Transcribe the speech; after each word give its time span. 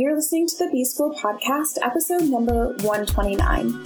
You're 0.00 0.16
listening 0.16 0.46
to 0.46 0.56
the 0.56 0.70
B 0.72 0.82
School 0.82 1.14
Podcast, 1.14 1.76
episode 1.82 2.22
number 2.22 2.68
129. 2.84 3.84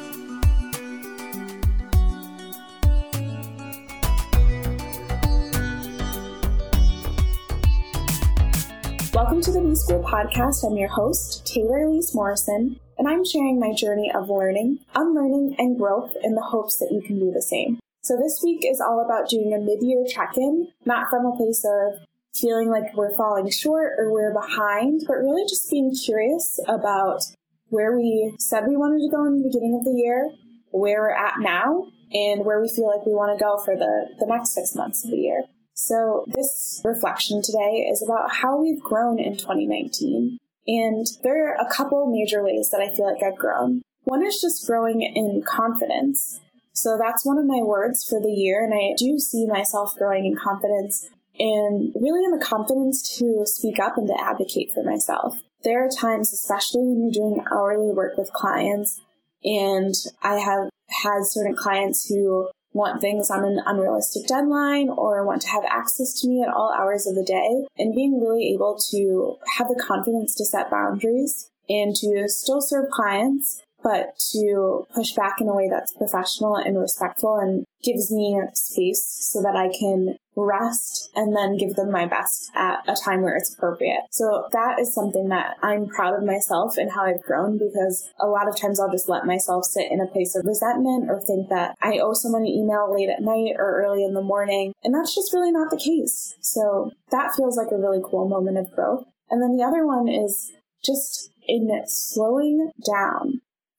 Welcome 9.12 9.40
to 9.40 9.50
the 9.50 9.60
B 9.60 9.74
School 9.74 10.04
Podcast. 10.04 10.64
I'm 10.64 10.76
your 10.76 10.86
host, 10.86 11.44
Taylor 11.52 11.80
Elyse 11.80 12.14
Morrison, 12.14 12.78
and 12.96 13.08
I'm 13.08 13.24
sharing 13.24 13.58
my 13.58 13.72
journey 13.72 14.12
of 14.14 14.30
learning, 14.30 14.78
unlearning, 14.94 15.56
and 15.58 15.76
growth 15.76 16.12
in 16.22 16.36
the 16.36 16.42
hopes 16.42 16.76
that 16.78 16.92
you 16.92 17.02
can 17.02 17.18
do 17.18 17.32
the 17.32 17.42
same. 17.42 17.80
So 18.02 18.16
this 18.16 18.40
week 18.40 18.64
is 18.64 18.80
all 18.80 19.04
about 19.04 19.28
doing 19.28 19.52
a 19.52 19.58
mid-year 19.58 20.04
check-in, 20.08 20.68
not 20.84 21.10
from 21.10 21.26
a 21.26 21.36
place 21.36 21.64
of 21.64 22.06
feeling 22.34 22.68
like 22.68 22.94
we're 22.94 23.16
falling 23.16 23.50
short 23.50 23.92
or 23.98 24.12
we're 24.12 24.32
behind, 24.32 25.02
but 25.06 25.14
really 25.14 25.44
just 25.48 25.70
being 25.70 25.94
curious 25.94 26.58
about 26.66 27.22
where 27.68 27.96
we 27.96 28.34
said 28.38 28.66
we 28.66 28.76
wanted 28.76 29.04
to 29.04 29.10
go 29.10 29.24
in 29.26 29.42
the 29.42 29.48
beginning 29.48 29.76
of 29.78 29.84
the 29.84 29.98
year, 29.98 30.30
where 30.70 31.02
we're 31.02 31.10
at 31.10 31.34
now, 31.40 31.86
and 32.12 32.44
where 32.44 32.60
we 32.60 32.68
feel 32.68 32.86
like 32.86 33.06
we 33.06 33.14
want 33.14 33.36
to 33.36 33.42
go 33.42 33.58
for 33.64 33.76
the, 33.76 34.08
the 34.18 34.26
next 34.26 34.50
six 34.54 34.74
months 34.74 35.04
of 35.04 35.10
the 35.10 35.16
year. 35.16 35.44
So 35.74 36.24
this 36.28 36.80
reflection 36.84 37.42
today 37.42 37.88
is 37.90 38.02
about 38.02 38.30
how 38.30 38.60
we've 38.60 38.80
grown 38.80 39.18
in 39.18 39.36
2019. 39.36 40.38
And 40.66 41.06
there 41.22 41.48
are 41.48 41.56
a 41.56 41.70
couple 41.70 42.06
major 42.06 42.42
ways 42.42 42.70
that 42.70 42.80
I 42.80 42.94
feel 42.94 43.12
like 43.12 43.22
I've 43.22 43.38
grown. 43.38 43.82
One 44.04 44.24
is 44.24 44.40
just 44.40 44.66
growing 44.66 45.02
in 45.02 45.42
confidence. 45.42 46.40
So 46.72 46.96
that's 46.98 47.26
one 47.26 47.38
of 47.38 47.46
my 47.46 47.60
words 47.60 48.04
for 48.04 48.20
the 48.20 48.30
year. 48.30 48.64
And 48.64 48.72
I 48.72 48.94
do 48.96 49.18
see 49.18 49.46
myself 49.46 49.94
growing 49.98 50.26
in 50.26 50.36
confidence 50.36 51.08
and 51.38 51.92
really 51.94 52.24
in 52.24 52.30
the 52.30 52.44
confidence 52.44 53.18
to 53.18 53.42
speak 53.44 53.78
up 53.78 53.96
and 53.96 54.08
to 54.08 54.20
advocate 54.20 54.72
for 54.72 54.82
myself. 54.82 55.38
There 55.62 55.84
are 55.84 55.88
times, 55.88 56.32
especially 56.32 56.82
when 56.82 57.02
you're 57.02 57.30
doing 57.30 57.44
hourly 57.50 57.92
work 57.92 58.16
with 58.16 58.32
clients, 58.32 59.00
and 59.42 59.94
I 60.22 60.38
have 60.38 60.68
had 61.02 61.24
certain 61.24 61.56
clients 61.56 62.06
who 62.08 62.48
want 62.72 63.00
things 63.00 63.30
on 63.30 63.44
an 63.44 63.60
unrealistic 63.64 64.26
deadline 64.26 64.88
or 64.88 65.24
want 65.24 65.40
to 65.42 65.48
have 65.48 65.64
access 65.64 66.20
to 66.20 66.28
me 66.28 66.42
at 66.42 66.52
all 66.52 66.74
hours 66.76 67.06
of 67.06 67.14
the 67.14 67.24
day, 67.24 67.66
and 67.78 67.94
being 67.94 68.20
really 68.20 68.52
able 68.52 68.78
to 68.90 69.36
have 69.56 69.68
the 69.68 69.80
confidence 69.80 70.34
to 70.34 70.44
set 70.44 70.70
boundaries 70.70 71.50
and 71.68 71.94
to 71.96 72.28
still 72.28 72.60
serve 72.60 72.90
clients 72.90 73.62
but 73.84 74.18
to 74.32 74.86
push 74.94 75.12
back 75.12 75.40
in 75.40 75.48
a 75.48 75.54
way 75.54 75.68
that's 75.68 75.92
professional 75.92 76.56
and 76.56 76.80
respectful 76.80 77.36
and 77.36 77.66
gives 77.84 78.10
me 78.10 78.40
space 78.54 79.04
so 79.30 79.42
that 79.42 79.54
I 79.54 79.68
can 79.78 80.16
rest 80.36 81.10
and 81.14 81.36
then 81.36 81.58
give 81.58 81.76
them 81.76 81.92
my 81.92 82.06
best 82.06 82.50
at 82.54 82.82
a 82.88 82.96
time 82.96 83.22
where 83.22 83.36
it's 83.36 83.54
appropriate. 83.54 84.00
So 84.10 84.48
that 84.52 84.80
is 84.80 84.94
something 84.94 85.28
that 85.28 85.56
I'm 85.62 85.86
proud 85.86 86.14
of 86.14 86.24
myself 86.24 86.76
and 86.78 86.90
how 86.90 87.04
I've 87.04 87.22
grown 87.22 87.58
because 87.58 88.08
a 88.18 88.26
lot 88.26 88.48
of 88.48 88.58
times 88.58 88.80
I'll 88.80 88.90
just 88.90 89.08
let 89.08 89.26
myself 89.26 89.66
sit 89.66 89.92
in 89.92 90.00
a 90.00 90.06
place 90.06 90.34
of 90.34 90.46
resentment 90.46 91.10
or 91.10 91.20
think 91.20 91.50
that 91.50 91.76
I 91.82 91.98
owe 91.98 92.14
someone 92.14 92.42
an 92.42 92.48
email 92.48 92.92
late 92.92 93.10
at 93.10 93.22
night 93.22 93.54
or 93.58 93.84
early 93.84 94.02
in 94.02 94.14
the 94.14 94.22
morning. 94.22 94.72
And 94.82 94.94
that's 94.94 95.14
just 95.14 95.32
really 95.34 95.52
not 95.52 95.70
the 95.70 95.76
case. 95.76 96.34
So 96.40 96.90
that 97.10 97.34
feels 97.36 97.58
like 97.58 97.70
a 97.70 97.78
really 97.78 98.00
cool 98.02 98.28
moment 98.28 98.56
of 98.56 98.72
growth. 98.72 99.04
And 99.30 99.42
then 99.42 99.56
the 99.56 99.64
other 99.64 99.86
one 99.86 100.08
is 100.08 100.50
just 100.82 101.30
in 101.46 101.68
slowing 101.86 102.70
down 102.86 103.33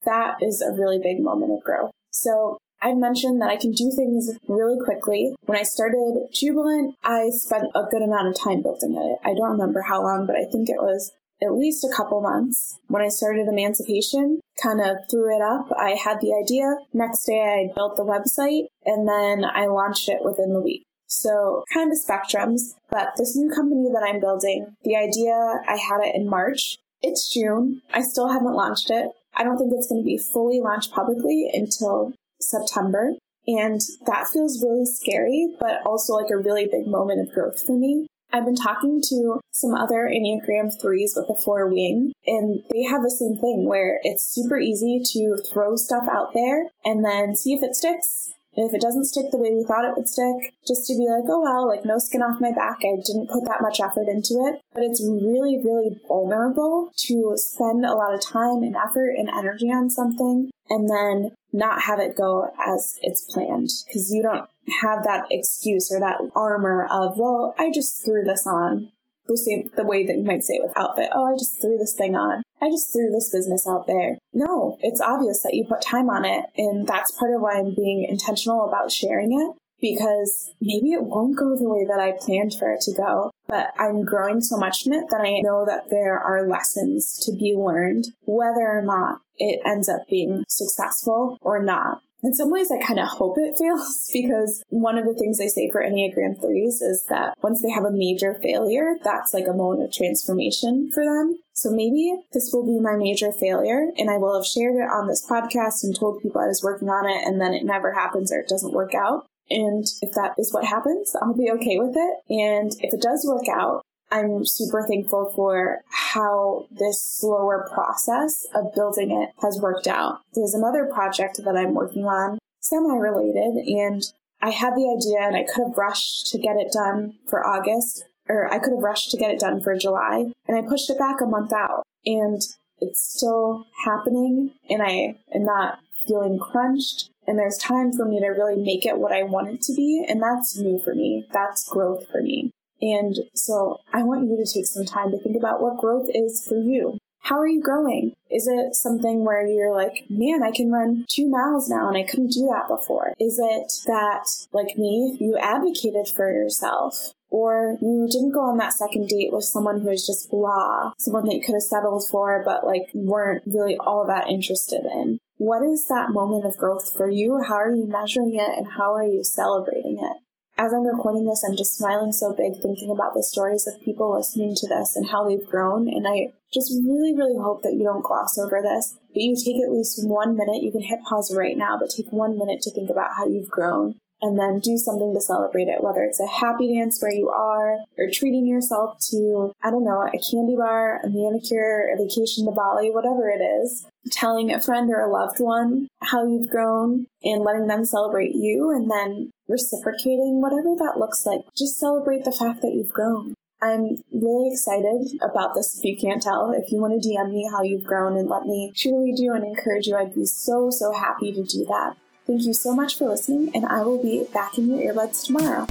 that 0.06 0.38
is 0.42 0.62
a 0.62 0.72
really 0.72 1.00
big 1.00 1.22
moment 1.22 1.52
of 1.52 1.64
growth. 1.64 1.92
So 2.12 2.58
I 2.82 2.94
mentioned 2.94 3.42
that 3.42 3.50
I 3.50 3.58
can 3.58 3.72
do 3.72 3.92
things 3.92 4.30
really 4.48 4.78
quickly. 4.84 5.36
When 5.46 5.58
I 5.58 5.64
started 5.64 6.28
Jubilant, 6.34 6.96
I 7.04 7.30
spent 7.32 7.66
a 7.74 7.84
good 7.90 8.02
amount 8.02 8.28
of 8.28 8.40
time 8.40 8.62
building 8.62 8.96
it. 8.96 9.28
I 9.28 9.34
don't 9.34 9.52
remember 9.52 9.82
how 9.82 10.04
long, 10.04 10.26
but 10.26 10.36
I 10.36 10.46
think 10.46 10.70
it 10.70 10.82
was 10.82 11.12
at 11.42 11.54
least 11.54 11.84
a 11.84 11.96
couple 11.96 12.22
months. 12.22 12.80
When 12.88 13.02
I 13.02 13.10
started 13.10 13.48
Emancipation, 13.48 14.40
kind 14.62 14.82
of 14.82 14.98
threw 15.10 15.36
it 15.36 15.42
up. 15.42 15.72
I 15.78 15.92
had 15.92 16.22
the 16.22 16.34
idea. 16.42 16.76
Next 16.94 17.26
day, 17.26 17.42
I 17.42 17.74
built 17.74 17.98
the 17.98 18.06
website 18.06 18.68
and 18.86 19.08
then 19.08 19.44
I 19.44 19.66
launched 19.66 20.08
it 20.08 20.24
within 20.24 20.54
the 20.54 20.62
week. 20.62 20.84
So 21.08 21.64
kind 21.74 21.92
of 21.92 21.98
spectrums, 21.98 22.76
but 22.90 23.14
this 23.18 23.36
new 23.36 23.50
company 23.50 23.90
that 23.94 24.06
I'm 24.06 24.20
building, 24.20 24.76
the 24.84 24.96
idea, 24.96 25.34
I 25.34 25.78
had 25.78 26.02
it 26.02 26.16
in 26.16 26.30
March. 26.30 26.78
It's 27.02 27.32
June. 27.32 27.82
I 27.94 28.02
still 28.02 28.30
haven't 28.30 28.56
launched 28.56 28.90
it. 28.90 29.10
I 29.36 29.44
don't 29.44 29.58
think 29.58 29.72
it's 29.74 29.88
going 29.88 30.02
to 30.02 30.06
be 30.06 30.18
fully 30.18 30.62
launched 30.62 30.92
publicly 30.92 31.50
until 31.54 32.14
September. 32.40 33.12
And 33.48 33.80
that 34.08 34.28
feels 34.28 34.64
really 34.64 34.86
scary, 34.86 35.56
but 35.60 35.86
also 35.86 36.14
like 36.14 36.32
a 36.32 36.38
really 36.38 36.66
big 36.66 36.88
moment 36.88 37.22
of 37.22 37.34
growth 37.34 37.64
for 37.66 37.78
me. 37.78 38.08
I've 38.34 38.46
been 38.46 38.56
talking 38.56 39.02
to 39.10 39.40
some 39.52 39.76
other 39.76 40.12
Enneagram 40.12 40.74
3s 40.84 41.12
with 41.16 41.30
a 41.30 41.42
four 41.42 41.68
wing, 41.68 42.12
and 42.26 42.64
they 42.72 42.84
have 42.84 43.04
the 43.04 43.12
same 43.12 43.38
thing 43.38 43.66
where 43.66 44.00
it's 44.04 44.26
super 44.26 44.58
easy 44.58 45.02
to 45.14 45.38
throw 45.38 45.76
stuff 45.76 46.08
out 46.12 46.34
there 46.34 46.70
and 46.84 47.06
then 47.06 47.36
see 47.36 47.54
if 47.54 47.64
it 47.64 47.76
sticks 47.76 48.34
if 48.56 48.74
it 48.74 48.82
doesn't 48.82 49.06
stick 49.06 49.32
the 49.32 49.38
way 49.38 49.52
we 49.54 49.64
thought 49.64 49.86
it 49.86 49.96
would 49.96 50.08
stick, 50.08 50.54
just 50.68 50.88
to 50.88 50.96
be 50.96 51.08
like, 51.08 51.28
oh 51.28 51.42
well, 51.42 51.68
like 51.68 51.86
no 51.86 51.98
skin 51.98 52.22
off 52.22 52.42
my 52.42 52.52
back. 52.52 52.80
I 52.80 52.96
didn't 53.04 53.30
put 53.30 53.46
that 53.46 53.62
much 53.62 53.80
effort 53.80 54.08
into 54.08 54.40
it. 54.48 54.62
But 54.74 54.84
it's 54.84 55.04
really, 55.04 55.60
really 55.64 56.00
vulnerable 56.08 56.92
to 57.08 57.34
spend 57.36 57.86
a 57.86 57.96
lot 57.96 58.14
of 58.14 58.22
time 58.22 58.64
and 58.64 58.76
effort 58.76 59.16
and 59.18 59.30
energy 59.30 59.68
on 59.68 59.90
something 59.90 60.52
and 60.70 60.90
then 60.90 61.32
not 61.54 61.84
have 61.84 62.00
it 62.00 62.18
go 62.18 62.52
as 62.66 62.98
it's 63.02 63.22
planned 63.32 63.70
because 63.86 64.12
you 64.12 64.22
don't 64.22 64.50
have 64.82 65.04
that 65.04 65.26
excuse 65.30 65.92
or 65.92 66.00
that 66.00 66.20
armor 66.36 66.88
of, 66.90 67.18
well, 67.18 67.54
I 67.58 67.72
just 67.72 68.04
threw 68.04 68.24
this 68.24 68.48
on 68.48 68.92
the 69.28 69.38
same 69.38 69.70
the 69.76 69.84
way 69.84 70.06
that 70.06 70.18
you 70.18 70.24
might 70.24 70.44
say 70.44 70.56
it 70.56 70.64
with 70.64 70.78
outfit. 70.78 71.10
Oh, 71.14 71.34
I 71.34 71.38
just 71.38 71.62
threw 71.62 71.78
this 71.78 71.94
thing 71.94 72.16
on. 72.16 72.44
I 72.62 72.70
just 72.70 72.92
threw 72.92 73.12
this 73.12 73.32
business 73.32 73.68
out 73.68 73.88
there. 73.88 74.18
No, 74.34 74.78
it's 74.82 75.02
obvious 75.02 75.42
that 75.44 75.54
you 75.54 75.66
put 75.66 75.82
time 75.82 76.10
on 76.10 76.26
it, 76.26 76.46
and 76.58 76.88
that's 76.88 77.12
part 77.12 77.34
of 77.34 77.42
why 77.42 77.60
I'm 77.60 77.76
being 77.76 78.08
intentional 78.10 78.68
about 78.68 78.92
sharing 78.92 79.34
it 79.34 79.58
because 79.82 80.52
maybe 80.62 80.94
it 80.94 81.04
won't 81.04 81.38
go 81.38 81.56
the 81.56 81.70
way 81.70 81.86
that 81.86 82.00
I 82.00 82.14
planned 82.18 82.56
for 82.58 82.72
it 82.72 82.82
to 82.82 82.94
go, 82.94 83.32
but 83.48 83.68
I'm 83.78 84.06
growing 84.06 84.42
so 84.42 84.58
much 84.58 84.86
in 84.86 84.94
it 84.94 85.10
that 85.10 85.22
I 85.22 85.42
know 85.42 85.66
that 85.66 85.90
there 85.90 86.18
are 86.18 86.48
lessons 86.48 87.20
to 87.26 87.34
be 87.34 87.54
learned, 87.54 88.06
whether 88.26 88.62
or 88.62 88.82
not 88.82 89.20
it 89.38 89.60
ends 89.66 89.90
up 89.90 90.08
being 90.10 90.46
successful 90.48 91.38
or 91.42 91.62
not 91.62 92.02
in 92.26 92.34
some 92.34 92.50
ways, 92.50 92.72
I 92.72 92.84
kind 92.84 93.00
of 93.00 93.08
hope 93.08 93.38
it 93.38 93.56
fails 93.56 94.10
because 94.14 94.64
one 94.70 94.98
of 94.98 95.06
the 95.06 95.14
things 95.14 95.38
they 95.38 95.48
say 95.48 95.70
for 95.72 95.84
Enneagram 95.84 96.42
3s 96.42 96.82
is 96.82 97.06
that 97.08 97.36
once 97.44 97.62
they 97.62 97.70
have 97.70 97.86
a 97.86 97.92
major 97.92 98.34
failure, 98.42 98.96
that's 99.04 99.34
like 99.34 99.48
a 99.48 99.54
moment 99.54 99.84
of 99.84 99.94
transformation 99.94 100.92
for 100.92 101.04
them. 101.04 101.38
So 101.54 101.70
maybe 101.70 102.16
this 102.34 102.50
will 102.52 102.66
be 102.66 102.80
my 102.80 102.96
major 102.96 103.32
failure 103.32 103.92
and 103.98 104.10
I 104.10 104.18
will 104.18 104.36
have 104.36 104.46
shared 104.46 104.76
it 104.76 104.90
on 104.90 105.08
this 105.08 105.26
podcast 105.26 105.84
and 105.84 105.96
told 105.96 106.22
people 106.22 106.42
I 106.42 106.48
was 106.48 106.64
working 106.64 106.90
on 106.90 107.08
it 107.08 107.26
and 107.26 107.40
then 107.40 107.54
it 107.54 107.64
never 107.64 107.94
happens 107.94 108.32
or 108.32 108.40
it 108.40 108.50
doesn't 108.50 108.74
work 108.74 108.96
out. 108.96 109.28
And 109.52 109.86
if 110.02 110.12
that 110.14 110.34
is 110.40 110.52
what 110.52 110.66
happens, 110.66 111.16
I'll 111.22 111.38
be 111.38 111.52
okay 111.52 111.78
with 111.78 111.96
it. 111.96 112.18
And 112.30 112.72
if 112.80 112.92
it 112.92 113.02
does 113.02 113.24
work 113.30 113.48
out, 113.48 113.84
I'm 114.12 114.46
super 114.46 114.86
thankful 114.88 115.32
for 115.36 115.82
how 115.90 116.68
this 116.72 117.02
slower 117.02 117.68
process 117.74 118.46
of 118.54 118.74
building 118.74 119.12
it 119.12 119.30
has 119.42 119.60
worked 119.60 119.88
out. 119.88 120.20
There's 120.34 120.54
another 120.54 120.86
project 120.86 121.42
that 121.44 121.56
I'm 121.56 121.74
working 121.74 122.06
on, 122.06 122.38
semi 122.62 122.96
related, 122.96 123.66
and 123.68 124.04
I 124.42 124.52
had 124.52 124.76
the 124.76 124.96
idea 124.96 125.26
and 125.26 125.36
I 125.36 125.44
could 125.44 125.68
have 125.68 125.78
rushed 125.78 126.28
to 126.28 126.38
get 126.38 126.58
it 126.58 126.72
done 126.72 127.16
for 127.30 127.46
August, 127.46 128.06
or 128.30 128.52
I 128.52 128.60
could 128.60 128.74
have 128.74 128.84
rushed 128.84 129.12
to 129.12 129.18
get 129.18 129.32
it 129.32 129.40
done 129.40 129.62
for 129.62 129.76
July, 129.76 130.32
and 130.48 130.58
I 130.58 130.68
pushed 130.68 130.90
it 130.90 131.00
back 131.00 131.22
a 131.22 131.26
month 131.26 131.52
out. 131.54 131.84
And 132.06 132.42
it's 132.80 133.02
still 133.02 133.66
happening, 133.86 134.52
and 134.70 134.82
I 134.82 135.16
am 135.34 135.46
not 135.46 135.80
feeling 136.08 136.40
crunched. 136.40 137.10
And 137.28 137.40
there's 137.40 137.58
time 137.58 137.92
for 137.92 138.06
me 138.06 138.20
to 138.20 138.28
really 138.28 138.62
make 138.62 138.86
it 138.86 139.00
what 139.00 139.12
I 139.12 139.24
want 139.24 139.50
it 139.50 139.62
to 139.64 139.74
be, 139.74 140.06
and 140.08 140.22
that's 140.22 140.58
new 140.58 140.80
for 140.80 140.94
me. 140.94 141.26
That's 141.34 141.68
growth 141.68 142.08
for 142.12 142.22
me. 142.22 142.52
And 142.86 143.18
so 143.34 143.80
I 143.92 144.04
want 144.04 144.30
you 144.30 144.38
to 144.38 144.46
take 144.46 144.68
some 144.68 144.86
time 144.86 145.10
to 145.10 145.18
think 145.18 145.36
about 145.36 145.60
what 145.60 145.80
growth 145.80 146.08
is 146.14 146.46
for 146.48 146.58
you. 146.58 147.00
How 147.22 147.40
are 147.40 147.48
you 147.48 147.60
growing? 147.60 148.14
Is 148.30 148.48
it 148.48 148.76
something 148.76 149.26
where 149.26 149.48
you're 149.48 149.74
like, 149.74 150.06
man, 150.12 150.44
I 150.44 150.52
can 150.52 150.72
run 150.72 151.06
two 151.10 151.28
miles 151.28 151.68
now 151.68 151.88
and 151.88 151.98
I 151.98 152.04
couldn't 152.04 152.34
do 152.34 152.48
that 152.52 152.68
before? 152.68 153.16
Is 153.20 153.40
it 153.40 153.74
that, 153.88 154.28
like 154.54 154.78
me, 154.78 155.18
you 155.20 155.36
advocated 155.36 156.08
for 156.08 156.32
yourself? 156.32 157.14
Or 157.32 157.78
you 157.82 158.08
didn't 158.12 158.34
go 158.34 158.42
on 158.42 158.58
that 158.58 158.74
second 158.74 159.10
date 159.10 159.34
with 159.34 159.44
someone 159.44 159.82
who 159.82 159.90
was 159.90 160.06
just 160.06 160.30
blah, 160.30 160.94
someone 161.00 161.26
that 161.26 161.34
you 161.34 161.42
could 161.42 161.56
have 161.56 161.64
settled 161.64 162.08
for, 162.08 162.44
but 162.46 162.64
like 162.64 162.92
weren't 162.94 163.42
really 163.48 163.76
all 163.78 164.06
that 164.06 164.30
interested 164.30 164.86
in. 164.86 165.18
What 165.38 165.64
is 165.64 165.88
that 165.88 166.12
moment 166.12 166.46
of 166.46 166.58
growth 166.58 166.96
for 166.96 167.10
you? 167.10 167.42
How 167.42 167.56
are 167.56 167.74
you 167.74 167.88
measuring 167.88 168.36
it 168.36 168.56
and 168.56 168.68
how 168.78 168.94
are 168.94 169.04
you 169.04 169.24
celebrating 169.24 169.98
it? 170.00 170.18
As 170.58 170.72
I'm 170.72 170.88
recording 170.88 171.26
this, 171.26 171.44
I'm 171.48 171.58
just 171.58 171.78
smiling 171.78 172.12
so 172.12 172.34
big 172.34 172.62
thinking 172.62 172.90
about 172.90 173.14
the 173.14 173.24
stories 173.24 173.68
of 173.68 173.84
people 173.84 174.16
listening 174.16 174.56
to 174.56 174.68
this 174.68 174.96
and 174.96 175.10
how 175.10 175.28
they've 175.28 175.46
grown. 175.46 175.88
And 175.90 176.08
I 176.08 176.32
just 176.54 176.72
really, 176.88 177.14
really 177.14 177.38
hope 177.38 177.62
that 177.64 177.74
you 177.74 177.84
don't 177.84 178.04
gloss 178.04 178.38
over 178.38 178.62
this, 178.62 178.96
but 179.14 179.22
you 179.22 179.36
take 179.36 179.62
at 179.62 179.72
least 179.72 180.00
one 180.08 180.38
minute. 180.38 180.64
You 180.64 180.72
can 180.72 180.82
hit 180.82 181.00
pause 181.10 181.34
right 181.36 181.58
now, 181.58 181.78
but 181.78 181.90
take 181.90 182.12
one 182.12 182.38
minute 182.38 182.62
to 182.62 182.72
think 182.72 182.90
about 182.90 183.12
how 183.18 183.28
you've 183.28 183.50
grown 183.50 183.96
and 184.26 184.40
then 184.40 184.58
do 184.58 184.76
something 184.76 185.14
to 185.14 185.22
celebrate 185.22 185.68
it, 185.68 185.84
whether 185.84 186.04
it's 186.04 186.20
a 186.20 186.26
happy 186.26 186.74
dance 186.74 187.00
where 187.00 187.14
you 187.14 187.30
are 187.30 187.78
or 187.96 188.10
treating 188.12 188.48
yourself 188.48 188.98
to, 189.12 189.54
I 189.64 189.70
don't 189.70 189.86
know, 189.86 190.02
a 190.02 190.18
candy 190.18 190.56
bar, 190.58 191.00
a 191.04 191.10
manicure, 191.10 191.94
a 191.94 192.04
vacation 192.04 192.46
to 192.46 192.52
Bali, 192.52 192.90
whatever 192.90 193.30
it 193.30 193.44
is. 193.44 193.86
Telling 194.10 194.52
a 194.52 194.60
friend 194.60 194.90
or 194.90 195.00
a 195.00 195.12
loved 195.12 195.40
one 195.40 195.88
how 196.02 196.26
you've 196.26 196.50
grown 196.50 197.06
and 197.24 197.44
letting 197.44 197.68
them 197.68 197.86
celebrate 197.86 198.34
you 198.34 198.72
and 198.72 198.90
then 198.90 199.30
reciprocating 199.48 200.42
whatever 200.42 200.74
that 200.76 200.98
looks 200.98 201.28
like. 201.28 201.42
Just 201.56 201.80
celebrate 201.80 202.24
the 202.24 202.32
fact 202.32 202.64
that 202.64 202.74
you've 202.74 202.90
grown. 202.90 203.36
I'm 203.62 204.04
really 204.12 204.52
excited 204.52 205.20
about 205.22 205.54
this 205.54 205.78
if 205.78 205.86
you 205.86 205.98
can't 205.98 206.22
tell. 206.22 206.52
If 206.52 206.72
you 206.72 206.80
want 206.80 207.00
to 207.00 207.10
DM 207.10 207.32
me 207.32 207.48
how 207.52 207.62
you've 207.62 207.86
grown 207.86 208.18
and 208.18 208.28
let 208.28 208.46
me 208.46 208.74
cheerlead 208.76 209.20
you 209.20 209.34
and 209.34 209.44
encourage 209.44 209.86
you, 209.86 209.96
I'd 209.96 210.16
be 210.16 210.26
so, 210.26 210.72
so 210.72 210.94
happy 210.94 211.32
to 211.32 211.44
do 211.44 211.66
that. 211.66 211.96
Thank 212.26 212.44
you 212.46 212.54
so 212.54 212.74
much 212.74 212.98
for 212.98 213.08
listening, 213.08 213.52
and 213.54 213.66
I 213.66 213.84
will 213.84 214.02
be 214.02 214.26
back 214.34 214.58
in 214.58 214.68
your 214.68 214.94
earbuds 214.94 215.26
tomorrow. 215.26 215.68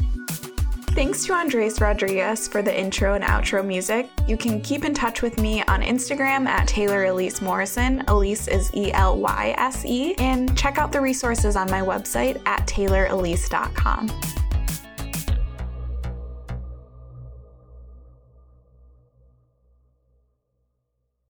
Thanks 0.94 1.26
to 1.26 1.32
Andres 1.32 1.80
Rodriguez 1.80 2.46
for 2.46 2.62
the 2.62 2.78
intro 2.78 3.14
and 3.14 3.24
outro 3.24 3.66
music. 3.66 4.08
You 4.28 4.36
can 4.36 4.60
keep 4.60 4.84
in 4.84 4.94
touch 4.94 5.22
with 5.22 5.40
me 5.40 5.60
on 5.64 5.82
Instagram 5.82 6.46
at 6.46 6.68
Taylor 6.68 7.04
Elyse 7.06 7.42
Morrison. 7.42 8.04
Elyse 8.06 8.46
is 8.46 8.70
E 8.74 8.92
L 8.92 9.18
Y 9.18 9.56
S 9.58 9.84
E. 9.84 10.14
And 10.18 10.56
check 10.56 10.78
out 10.78 10.92
the 10.92 11.00
resources 11.00 11.56
on 11.56 11.68
my 11.68 11.80
website 11.80 12.40
at 12.46 12.64
taylorelyse.com. 12.68 14.43